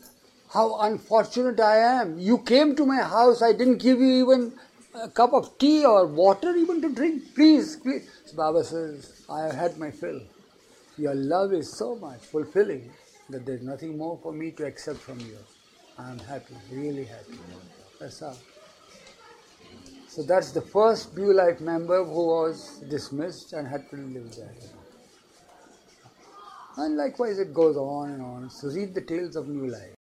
How 0.54 0.80
unfortunate 0.82 1.58
I 1.58 1.78
am. 1.78 2.16
You 2.16 2.38
came 2.38 2.76
to 2.76 2.86
my 2.86 3.02
house, 3.02 3.42
I 3.42 3.52
didn't 3.52 3.78
give 3.78 3.98
you 3.98 4.22
even 4.22 4.52
a 4.94 5.08
cup 5.08 5.32
of 5.32 5.58
tea 5.58 5.84
or 5.84 6.06
water 6.06 6.54
even 6.54 6.80
to 6.82 6.94
drink. 6.94 7.34
Please, 7.34 7.74
please. 7.74 8.08
So 8.26 8.36
Baba 8.36 8.62
says, 8.62 9.24
I 9.28 9.40
have 9.42 9.54
had 9.54 9.78
my 9.78 9.90
fill. 9.90 10.20
Your 10.96 11.14
love 11.16 11.52
is 11.52 11.76
so 11.76 11.96
much 11.96 12.20
fulfilling 12.20 12.88
that 13.28 13.44
there's 13.44 13.62
nothing 13.62 13.98
more 13.98 14.20
for 14.22 14.32
me 14.32 14.52
to 14.52 14.64
accept 14.64 14.98
from 14.98 15.18
you. 15.18 15.38
I 15.98 16.08
am 16.08 16.20
happy, 16.20 16.54
really 16.70 17.04
happy. 17.04 17.38
That's 17.98 18.22
all. 18.22 18.38
So 20.06 20.22
that's 20.22 20.52
the 20.52 20.62
first 20.62 21.16
New 21.16 21.32
Life 21.32 21.60
member 21.60 22.04
who 22.04 22.26
was 22.26 22.78
dismissed 22.88 23.54
and 23.54 23.66
had 23.66 23.90
to 23.90 23.96
live 23.96 24.34
there. 24.36 24.54
And 26.76 26.96
likewise, 26.96 27.38
it 27.38 27.52
goes 27.52 27.76
on 27.76 28.10
and 28.10 28.22
on. 28.22 28.50
So 28.50 28.68
read 28.68 28.94
the 28.94 29.00
tales 29.00 29.36
of 29.36 29.48
new 29.48 29.66
life. 29.66 29.94